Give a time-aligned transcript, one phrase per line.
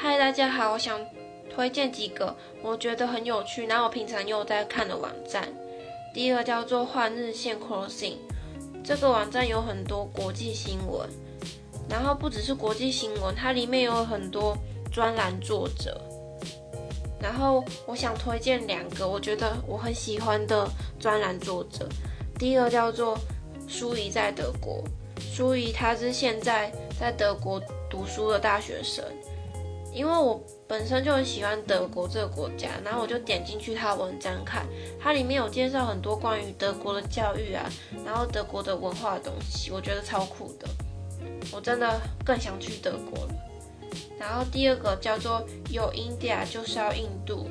[0.00, 0.96] 嗨，大家好，我想
[1.52, 5.48] 推荐几个我觉得很有趣，然后我平常又在看的网站。
[6.14, 8.18] 第一个叫做换日线 Crossing，
[8.84, 11.10] 这个网站有很多国际新闻，
[11.90, 14.56] 然后不只是国际新闻，它里面有很多
[14.92, 16.00] 专栏作者。
[17.20, 20.64] 然后我想推荐两个我觉得我很喜欢的
[21.00, 21.88] 专栏作者。
[22.38, 23.18] 第一个叫做
[23.66, 24.80] 舒怡在德国，
[25.16, 27.60] 舒怡他是现在在德国
[27.90, 29.04] 读书的大学生。
[29.92, 34.66] 因为我本身就很喜欢德国这个国家，然后我就点进去他的文章看，
[35.00, 37.68] 它里面有介绍很多关于德国的教育啊，
[38.04, 40.68] 然后德国的文化的东西，我觉得超酷的，
[41.52, 43.34] 我真的更想去德国了。
[44.18, 47.48] 然后第二个叫做有 India 就是要印度，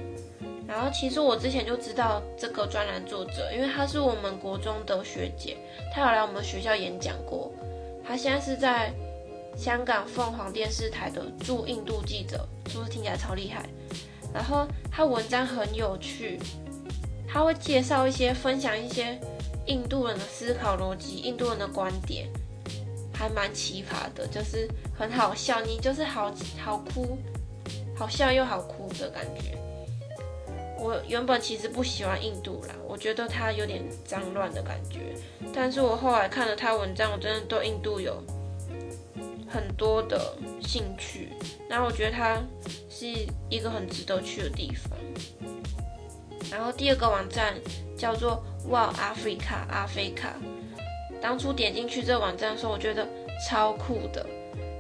[0.68, 5.58] 然后其实我之前就知道这个专栏作者，因为他是我们国中的学姐，
[5.94, 7.52] 他有来我们学校演讲过，
[8.08, 8.94] 他现在是在。
[9.58, 13.68] 香港凤凰电视台的驻印度记者，是不是听起来超厉害？
[14.34, 16.40] 然后他文章很有趣，
[17.28, 19.20] 他会介绍一些、分享一些
[19.66, 22.28] 印度人的思考逻辑、印度人的观点，
[23.12, 26.32] 还蛮奇葩的，就是很好笑，你就是好
[26.64, 27.18] 好哭，
[27.96, 29.58] 好笑又好哭的感觉。
[30.78, 35.16] 我原本其实不喜欢印度啦，我觉得他有点脏乱的感觉，
[35.52, 38.22] 但是我后来看了他文章，我真的对印度有。
[39.48, 41.30] 很多的兴趣，
[41.70, 42.42] 然后我觉得它
[42.90, 43.06] 是
[43.50, 44.98] 一个很值得去的地方。
[46.52, 47.56] 然后第二个网站
[47.98, 50.34] 叫做 Wow Africa 阿非卡，
[51.22, 53.08] 当初点进去这个网站的时候，我觉得
[53.48, 54.26] 超酷的，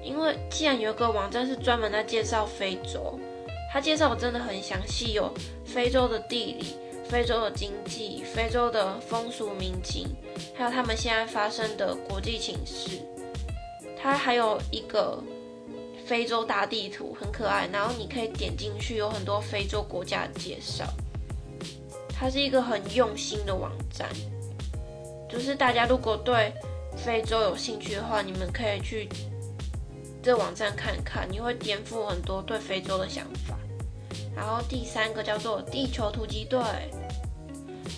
[0.03, 3.19] 因为既然有一个网站是专门在介绍非洲，
[3.71, 5.33] 它介绍的真的很详细，有
[5.65, 6.75] 非洲的地理、
[7.09, 10.07] 非洲的经济、非洲的风俗民情，
[10.55, 13.01] 还有他们现在发生的国际情势。
[14.07, 15.21] 它还有一个
[16.05, 17.67] 非洲大地图，很可爱。
[17.73, 20.85] 然后你可以点进去，有很多非洲国家介绍。
[22.17, 24.07] 它是一个很用心的网站，
[25.29, 26.53] 就是大家如果对
[26.95, 29.09] 非洲有兴趣的话，你们可以去
[30.23, 33.59] 这网站看看，你会颠覆很多对非洲的想法。
[34.33, 36.61] 然后第三个叫做地球突击队，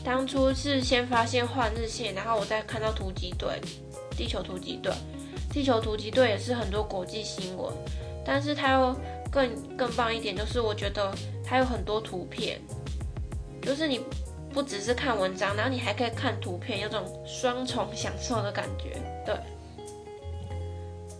[0.03, 3.61] 当初是先发现换日线，然后我再看到突击队，
[4.17, 4.91] 地球突击队。
[5.51, 7.73] 地球突击队也是很多国际新闻，
[8.25, 8.95] 但是它又
[9.31, 11.11] 更更棒一点，就是我觉得
[11.43, 12.61] 它有很多图片，
[13.61, 13.99] 就是你
[14.53, 19.01] 不只是看文章，然后你还可以看图片，有种双重享受的感觉。
[19.25, 19.35] 对。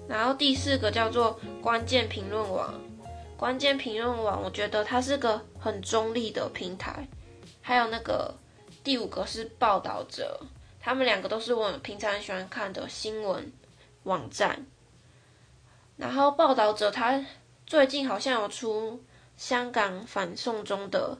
[0.07, 2.73] 然后第四个叫做关键评论网，
[3.37, 7.07] 关键评论网，我觉得它是个很中立的平台。
[7.61, 8.33] 还有那个
[8.83, 10.39] 第五个是报道者，
[10.79, 13.51] 他们两个都是我平常喜欢看的新闻。
[14.03, 14.65] 网站，
[15.97, 17.25] 然后报道者他
[17.65, 19.03] 最近好像有出
[19.37, 21.17] 香港反送中的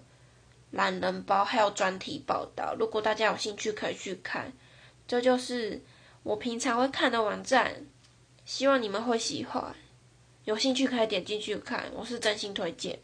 [0.72, 2.76] 懒人包，还有专题报道。
[2.80, 4.54] 如果大家有兴趣，可以去看。
[5.08, 5.82] 这就是
[6.24, 7.86] 我平常会看的网站，
[8.46, 9.76] 希望你们会喜欢。
[10.46, 13.00] 有兴趣可以点进去看，我是真心推荐。